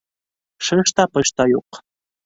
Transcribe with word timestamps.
Шыш 0.67 0.95
та, 1.01 1.07
пыш 1.15 1.29
та 1.37 1.49
юҡ. 1.55 1.85